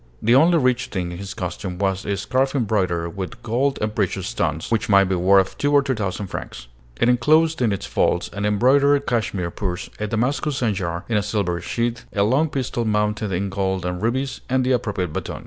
The 0.19 0.33
only 0.33 0.57
rich 0.57 0.87
thing 0.87 1.11
in 1.11 1.19
his 1.19 1.35
costume 1.35 1.77
was 1.77 2.07
a 2.07 2.17
scarf 2.17 2.55
embroidered 2.55 3.15
with 3.15 3.43
gold 3.43 3.77
and 3.83 3.93
precious 3.93 4.25
stones, 4.25 4.71
which 4.71 4.89
might 4.89 5.03
be 5.03 5.13
worth 5.13 5.59
two 5.59 5.71
or 5.71 5.83
three 5.83 5.93
thousand 5.93 6.25
francs. 6.25 6.65
It 6.99 7.07
inclosed 7.07 7.61
in 7.61 7.71
its 7.71 7.85
folds 7.85 8.27
an 8.33 8.43
embroidered 8.43 9.05
cashmere 9.05 9.51
purse, 9.51 9.91
a 9.99 10.07
Damascus 10.07 10.57
sanjar 10.57 11.03
in 11.07 11.17
a 11.17 11.21
silver 11.21 11.61
sheath, 11.61 12.05
a 12.15 12.23
long 12.23 12.49
pistol 12.49 12.83
mounted 12.83 13.31
in 13.31 13.49
gold 13.49 13.85
and 13.85 14.01
rubies, 14.01 14.41
and 14.49 14.65
the 14.65 14.71
appropriate 14.71 15.13
baton. 15.13 15.39